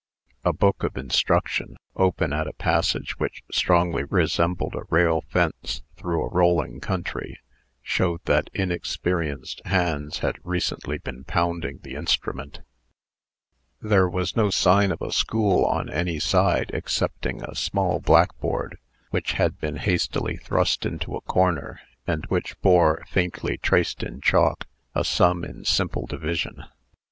A 0.43 0.51
book 0.51 0.81
of 0.81 0.97
instruction, 0.97 1.75
open 1.95 2.33
at 2.33 2.47
a 2.47 2.53
passage 2.53 3.19
which 3.19 3.43
strongly 3.51 4.03
resembled 4.03 4.73
a 4.73 4.81
rail 4.89 5.23
fence 5.29 5.83
through 5.95 6.25
a 6.25 6.29
rolling 6.33 6.79
country, 6.79 7.37
showed 7.83 8.19
that 8.25 8.49
inexperienced 8.51 9.61
hands 9.63 10.17
had 10.21 10.39
recently 10.43 10.97
been 10.97 11.23
pounding 11.23 11.81
the 11.83 11.93
instrument. 11.93 12.61
There 13.79 14.09
was 14.09 14.35
no 14.35 14.49
sign 14.49 14.91
of 14.91 15.03
a 15.03 15.11
school 15.11 15.63
or 15.65 15.87
any 15.91 16.17
side, 16.17 16.71
excepting 16.73 17.43
a 17.43 17.53
small 17.53 17.99
blackboard, 17.99 18.79
which 19.11 19.33
had 19.33 19.59
been 19.59 19.75
hastily 19.75 20.35
thrust 20.37 20.83
into 20.83 21.15
a 21.15 21.21
corner, 21.21 21.79
and 22.07 22.25
which 22.25 22.59
bore, 22.61 23.03
faintly 23.07 23.59
traced 23.59 24.01
in 24.01 24.19
chalk, 24.19 24.65
a 24.95 25.03
sum 25.03 25.43
in 25.45 25.63
simple 25.63 26.07
division. 26.07 26.63